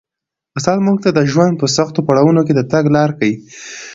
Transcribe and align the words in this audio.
استاد 0.57 0.77
موږ 0.85 0.97
ته 1.03 1.09
د 1.17 1.19
ژوند 1.31 1.53
په 1.61 1.65
سختو 1.75 1.99
پړاوونو 2.07 2.41
کي 2.47 2.53
د 2.55 2.61
تګ 2.71 2.83
لاره 2.95 3.13
ښيي. 3.19 3.33